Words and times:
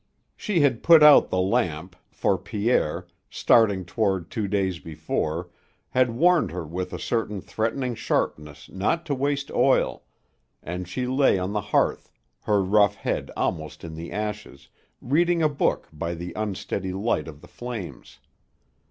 She 0.35 0.61
had 0.61 0.81
put 0.81 1.03
out 1.03 1.29
the 1.29 1.39
lamp, 1.39 1.95
for 2.09 2.35
Pierre, 2.35 3.05
starting 3.29 3.85
townward 3.85 4.31
two 4.31 4.47
days 4.47 4.79
before, 4.79 5.51
had 5.89 6.09
warned 6.09 6.49
her 6.49 6.65
with 6.65 6.91
a 6.91 6.97
certain 6.97 7.39
threatening 7.39 7.93
sharpness 7.93 8.67
not 8.71 9.05
to 9.05 9.13
waste 9.13 9.51
oil, 9.51 10.01
and 10.63 10.87
she 10.87 11.05
lay 11.05 11.37
on 11.37 11.53
the 11.53 11.61
hearth, 11.69 12.11
her 12.45 12.63
rough 12.63 12.95
head 12.95 13.29
almost 13.37 13.83
in 13.83 13.93
the 13.93 14.11
ashes, 14.11 14.69
reading 15.01 15.43
a 15.43 15.47
book 15.47 15.87
by 15.93 16.15
the 16.15 16.33
unsteady 16.35 16.93
light 16.93 17.27
of 17.27 17.41
the 17.41 17.47
flames. 17.47 18.17